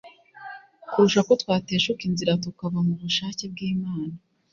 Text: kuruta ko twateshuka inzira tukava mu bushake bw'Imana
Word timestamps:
kuruta 0.89 1.19
ko 1.27 1.33
twateshuka 1.41 2.01
inzira 2.09 2.39
tukava 2.43 2.79
mu 2.87 2.93
bushake 3.01 3.43
bw'Imana 3.51 4.15